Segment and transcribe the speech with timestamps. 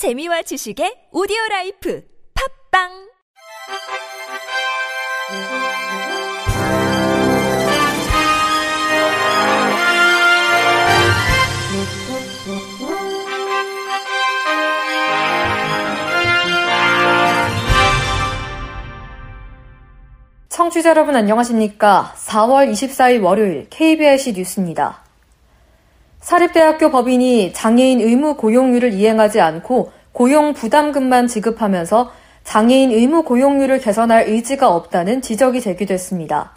[0.00, 2.02] 재미와 지식의 오디오 라이프
[2.72, 2.88] 팝빵
[20.48, 22.14] 청취자 여러분 안녕하십니까?
[22.16, 25.09] 4월 24일 월요일 KBS 뉴스입니다.
[26.20, 32.12] 사립대학교 법인이 장애인 의무 고용률을 이행하지 않고 고용 부담금만 지급하면서
[32.44, 36.52] 장애인 의무 고용률을 개선할 의지가 없다는 지적이 제기됐습니다.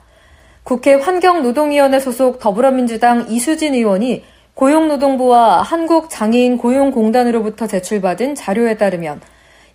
[0.64, 4.24] 국회 환경노동위원회 소속 더불어민주당 이수진 의원이
[4.54, 9.22] 고용노동부와 한국장애인 고용공단으로부터 제출받은 자료에 따르면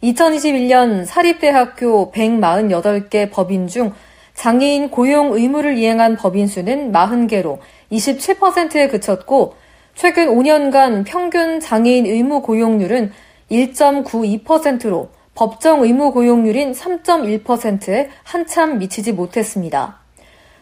[0.02, 3.93] 2021년 사립대학교 148개 법인 중
[4.34, 7.59] 장애인 고용 의무를 이행한 법인 수는 40개로
[7.91, 9.55] 27%에 그쳤고
[9.98, 13.11] 최근 5년간 평균 장애인 의무 고용률은
[13.51, 19.99] 1.92%로 법정 의무 고용률인 3.1%에 한참 미치지 못했습니다.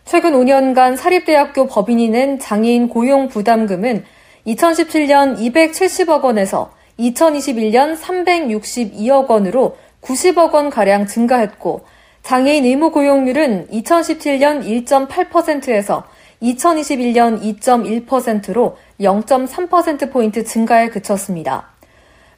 [0.07, 4.07] 최근 5년간 사립대학교 법인이 낸 장애인 고용 부담금은
[4.47, 11.83] 2017년 270억 원에서 2021년 362억 원으로 90억 원 가량 증가했고
[12.23, 16.05] 장애인 의무 고용률은 2017년 1.8%에서
[16.43, 21.69] 2021년 2.1%로 0.3%포인트 증가에 그쳤습니다.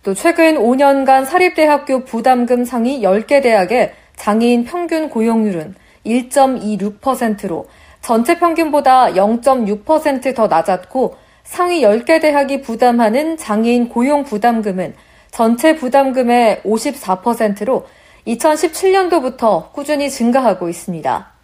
[0.02, 5.74] 또 최근 5년간 사립대학교 부담금 상위 10개 대학의 장애인 평균 고용률은
[6.06, 7.66] 1.26%로
[8.00, 14.94] 전체 평균보다 0.6%더 낮았고 상위 10개 대학이 부담하는 장애인 고용 부담금은
[15.30, 17.86] 전체 부담금의 54%로
[18.26, 21.37] 2017년도부터 꾸준히 증가하고 있습니다.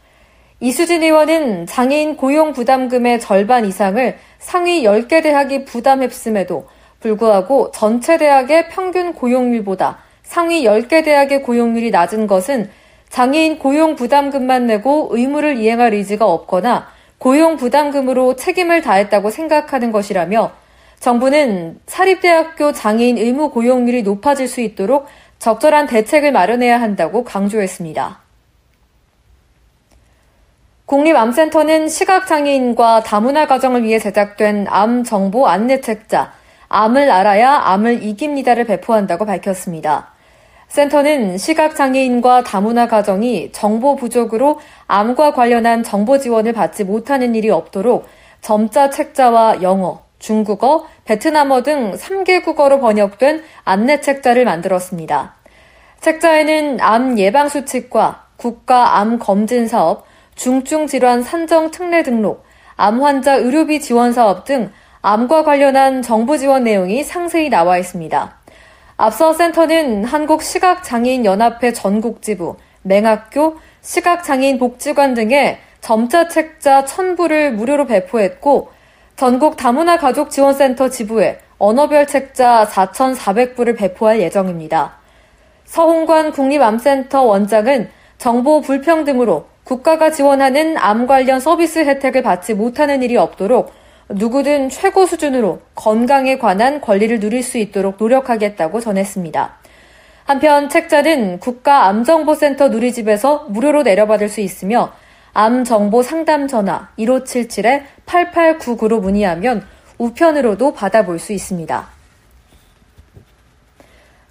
[0.65, 6.69] 이수진 의원은 장애인 고용 부담금의 절반 이상을 상위 10개 대학이 부담했음에도
[7.01, 12.71] 불구하고 전체 대학의 평균 고용률보다 상위 10개 대학의 고용률이 낮은 것은
[13.11, 16.89] 장애인 고용 부담금만 내고 의무를 이행할 의지가 없거나
[17.19, 20.53] 고용 부담금으로 책임을 다했다고 생각하는 것이라며
[20.99, 25.09] 정부는 사립대학교 장애인 의무 고용률이 높아질 수 있도록
[25.41, 28.24] 적절한 대책을 마련해야 한다고 강조했습니다.
[30.87, 36.33] 국립암센터는 시각장애인과 다문화 가정을 위해 제작된 암 정보 안내 책자
[36.69, 40.13] 암을 알아야 암을 이깁니다를 배포한다고 밝혔습니다.
[40.69, 48.07] 센터는 시각장애인과 다문화 가정이 정보 부족으로 암과 관련한 정보 지원을 받지 못하는 일이 없도록
[48.43, 55.35] 점자 책자와 영어, 중국어, 베트남어 등 3개 국어로 번역된 안내 책자를 만들었습니다.
[56.01, 62.45] 책자에는 암 예방 수칙과 국가 암 검진 사업, 중증 질환 산정 특례 등록,
[62.77, 64.73] 암 환자 의료비 지원 사업 등
[65.03, 68.37] 암과 관련한 정부 지원 내용이 상세히 나와 있습니다.
[68.97, 78.71] 앞서 센터는 한국시각장애인연합회 전국지부, 맹학교, 시각장애인 복지관 등의 점자 책자 1000부를 무료로 배포했고
[79.17, 84.97] 전국 다문화 가족 지원센터 지부에 언어별 책자 4,400부를 배포할 예정입니다.
[85.65, 93.17] 서홍관 국립암센터 원장은 정보 불평 등으로 국가가 지원하는 암 관련 서비스 혜택을 받지 못하는 일이
[93.17, 93.73] 없도록
[94.11, 99.57] 누구든 최고 수준으로 건강에 관한 권리를 누릴 수 있도록 노력하겠다고 전했습니다.
[100.27, 104.93] 한편 책자는 국가암정보센터 누리집에서 무료로 내려받을 수 있으며
[105.33, 109.67] 암정보 상담 전화 1577-8899로 문의하면
[109.99, 111.94] 우편으로도 받아볼 수 있습니다.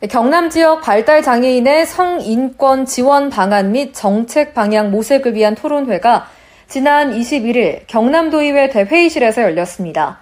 [0.10, 6.28] 경남 지역 발달 장애인의 성인권 지원 방안 및 정책 방향 모색을 위한 토론회가
[6.68, 10.20] 지난 21일 경남도의회 대회의실에서 열렸습니다.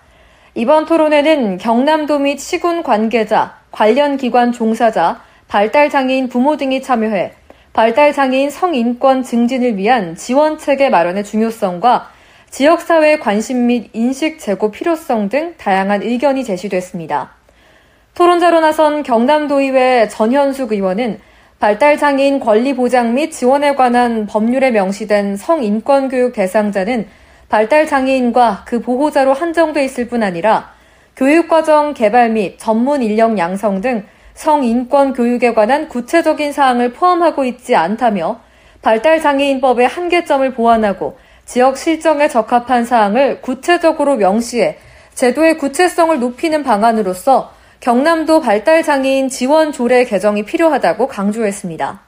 [0.53, 7.33] 이번 토론회는 경남도 및 시군 관계자, 관련 기관 종사자, 발달 장애인 부모 등이 참여해
[7.73, 12.11] 발달 장애인 성인권 증진을 위한 지원 체계 마련의 중요성과
[12.51, 17.40] 지역사회 관심 및 인식 제고 필요성 등 다양한 의견이 제시됐습니다.
[18.15, 21.19] 토론자로 나선 경남도의회 전현숙 의원은
[21.59, 27.07] 발달장애인 권리 보장 및 지원에 관한 법률에 명시된 성인권 교육 대상자는
[27.47, 30.71] 발달장애인과 그 보호자로 한정돼 있을 뿐 아니라
[31.15, 38.41] 교육과정 개발 및 전문 인력 양성 등 성인권 교육에 관한 구체적인 사항을 포함하고 있지 않다며
[38.81, 44.77] 발달장애인법의 한계점을 보완하고 지역 실정에 적합한 사항을 구체적으로 명시해
[45.13, 51.99] 제도의 구체성을 높이는 방안으로서 경남도 발달장애인 지원 조례 개정이 필요하다고 강조했습니다.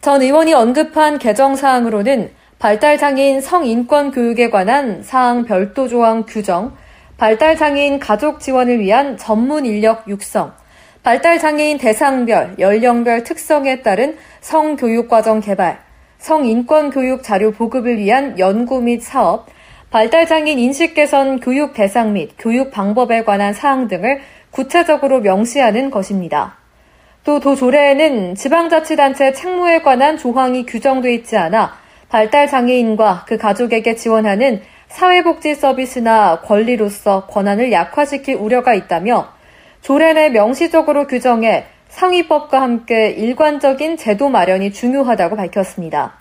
[0.00, 6.72] 전 의원이 언급한 개정 사항으로는 발달장애인 성인권 교육에 관한 사항 별도 조항 규정,
[7.18, 10.54] 발달장애인 가족 지원을 위한 전문 인력 육성,
[11.02, 15.78] 발달장애인 대상별, 연령별 특성에 따른 성교육과정 개발,
[16.16, 19.44] 성인권 교육 자료 보급을 위한 연구 및 사업,
[19.90, 24.22] 발달장애인 인식 개선 교육 대상 및 교육 방법에 관한 사항 등을
[24.54, 26.54] 구체적으로 명시하는 것입니다.
[27.24, 31.74] 또 도조례에는 지방자치단체 책무에 관한 조항이 규정돼 있지 않아
[32.08, 39.28] 발달장애인과 그 가족에게 지원하는 사회복지 서비스나 권리로서 권한을 약화시킬 우려가 있다며
[39.82, 46.20] 조례 내 명시적으로 규정해 상위법과 함께 일관적인 제도 마련이 중요하다고 밝혔습니다.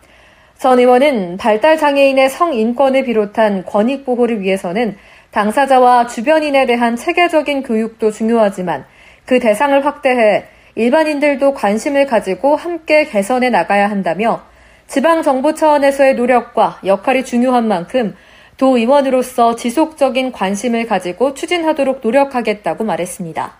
[0.57, 4.97] 전 의원은 발달장애인의 성인권을 비롯한 권익 보호를 위해서는
[5.33, 8.85] 당사자와 주변인에 대한 체계적인 교육도 중요하지만
[9.25, 10.45] 그 대상을 확대해
[10.75, 14.43] 일반인들도 관심을 가지고 함께 개선해 나가야 한다며
[14.87, 18.15] 지방정부 차원에서의 노력과 역할이 중요한 만큼
[18.57, 23.53] 도의원으로서 지속적인 관심을 가지고 추진하도록 노력하겠다고 말했습니다.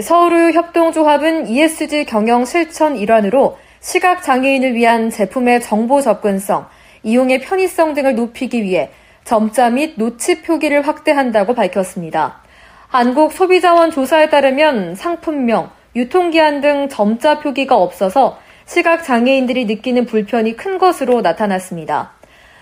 [0.00, 6.66] 서울의 협동조합은 ESG 경영 실천 일환으로 시각장애인을 위한 제품의 정보 접근성,
[7.02, 8.90] 이용의 편의성 등을 높이기 위해
[9.30, 12.40] 점자 및 노치 표기를 확대한다고 밝혔습니다.
[12.88, 20.78] 한국 소비자원 조사에 따르면 상품명, 유통기한 등 점자 표기가 없어서 시각 장애인들이 느끼는 불편이 큰
[20.78, 22.10] 것으로 나타났습니다.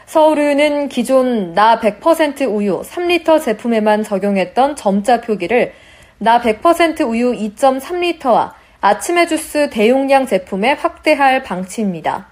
[0.05, 5.73] 서울우유는 기존 나 100% 우유 3리터 제품에만 적용했던 점자 표기를
[6.19, 8.53] 나 100% 우유 2.3리터와
[8.83, 12.29] 아침에 주스 대용량 제품에 확대할 방침입니다.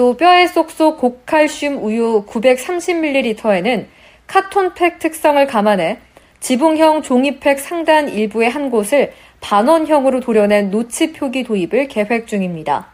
[0.00, 3.84] 또 뼈에 쏙쏙 고칼슘 우유 930ml에는
[4.26, 5.98] 카톤팩 특성을 감안해
[6.40, 9.12] 지붕형 종이팩 상단 일부의 한 곳을
[9.42, 12.86] 반원형으로 도려낸 노치 표기 도입을 계획 중입니다.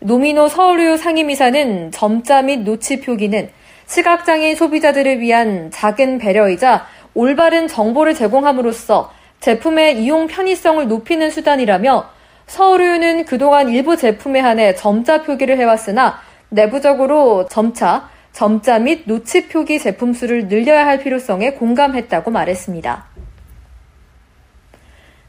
[0.00, 3.48] 노민호 서울우유 상임이사는 점자 및 노치 표기는
[3.86, 12.10] 시각장애인 소비자들을 위한 작은 배려이자 올바른 정보를 제공함으로써 제품의 이용 편의성을 높이는 수단이라며
[12.48, 16.22] 서울유는 그동안 일부 제품에 한해 점자 표기를 해왔으나
[16.54, 23.06] 내부적으로 점차, 점자 및 노치 표기 제품 수를 늘려야 할 필요성에 공감했다고 말했습니다.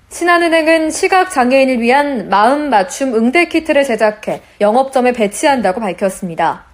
[0.10, 6.66] 신한은행은 시각장애인을 위한 마음 맞춤 응대 키트를 제작해 영업점에 배치한다고 밝혔습니다.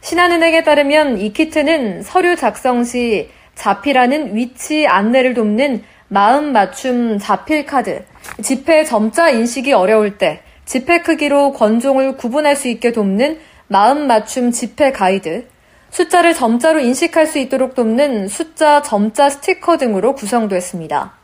[0.00, 8.04] 신한은행에 따르면 이 키트는 서류 작성 시 자필하는 위치 안내를 돕는 마음 맞춤 자필 카드,
[8.42, 14.92] 지폐 점자 인식이 어려울 때 지폐 크기로 권종을 구분할 수 있게 돕는 마음 맞춤 지폐
[14.92, 15.46] 가이드,
[15.90, 21.14] 숫자를 점자로 인식할 수 있도록 돕는 숫자 점자 스티커 등으로 구성됐습니다.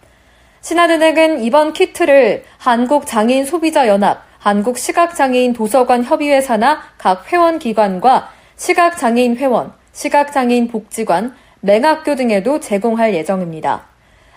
[0.62, 12.14] 신한은행은 이번 키트를 한국장애인 소비자연합, 한국시각장애인 도서관 협의회사나 각 회원기관과 시각장애인 회원, 시각장애인 복지관, 맹학교
[12.14, 13.87] 등에도 제공할 예정입니다.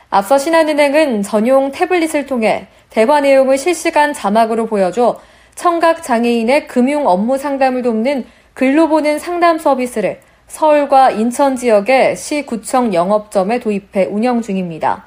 [0.09, 5.19] 앞서 신한은행은 전용 태블릿을 통해 대화 내용을 실시간 자막으로 보여줘
[5.55, 13.59] 청각 장애인의 금융 업무 상담을 돕는 글로 보는 상담 서비스를 서울과 인천 지역의 시구청 영업점에
[13.59, 15.05] 도입해 운영 중입니다.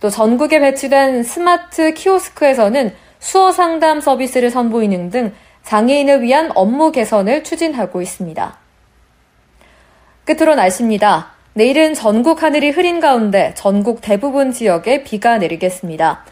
[0.00, 8.00] 또 전국에 배치된 스마트 키오스크에서는 수어 상담 서비스를 선보이는 등 장애인을 위한 업무 개선을 추진하고
[8.02, 8.56] 있습니다.
[10.24, 11.32] 끝으로 날씨입니다.
[11.54, 16.24] 내일은 전국 하늘이 흐린 가운데 전국 대부분 지역에 비가 내리겠습니다.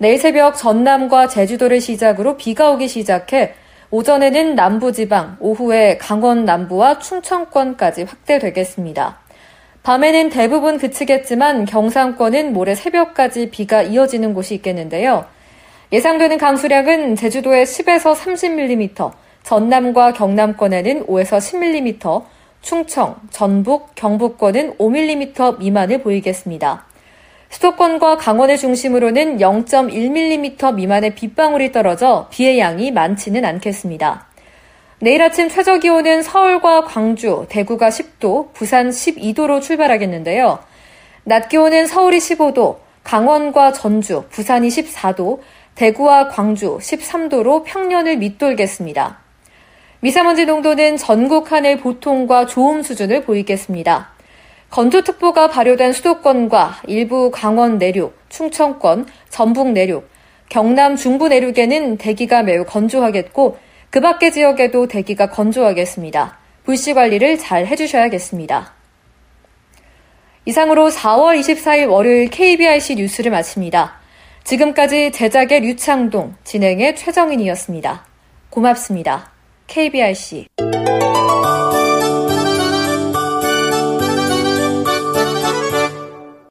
[0.00, 3.54] 내일 새벽 전남과 제주도를 시작으로 비가 오기 시작해
[3.90, 9.18] 오전에는 남부지방, 오후에 강원 남부와 충청권까지 확대되겠습니다.
[9.82, 15.24] 밤에는 대부분 그치겠지만 경상권은 모레 새벽까지 비가 이어지는 곳이 있겠는데요.
[15.90, 19.10] 예상되는 강수량은 제주도에 10에서 30mm,
[19.42, 22.24] 전남과 경남권에는 5에서 10mm,
[22.60, 26.87] 충청, 전북, 경북권은 5mm 미만을 보이겠습니다.
[27.50, 34.26] 수도권과 강원을 중심으로는 0.1mm 미만의 빗방울이 떨어져 비의 양이 많지는 않겠습니다.
[35.00, 40.58] 내일 아침 최저 기온은 서울과 광주, 대구가 10도, 부산 12도로 출발하겠는데요.
[41.24, 45.40] 낮 기온은 서울이 15도, 강원과 전주, 부산이 14도,
[45.76, 49.20] 대구와 광주 13도로 평년을 밑돌겠습니다.
[50.00, 54.17] 미세먼지 농도는 전국 하늘 보통과 좋음 수준을 보이겠습니다.
[54.70, 60.08] 건조특보가 발효된 수도권과 일부 강원 내륙, 충청권, 전북 내륙,
[60.48, 63.58] 경남 중부 내륙에는 대기가 매우 건조하겠고
[63.90, 66.38] 그 밖의 지역에도 대기가 건조하겠습니다.
[66.64, 68.74] 불씨 관리를 잘 해주셔야겠습니다.
[70.44, 73.98] 이상으로 4월 24일 월요일 KBRC 뉴스를 마칩니다.
[74.44, 78.06] 지금까지 제작의 류창동, 진행의 최정인이었습니다.
[78.50, 79.30] 고맙습니다.
[79.66, 80.46] KBRC